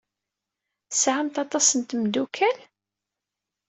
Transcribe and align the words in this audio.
Tesɛamt 0.89 1.35
aṭas 1.43 1.67
n 1.77 1.81
tmeddukal? 1.81 2.57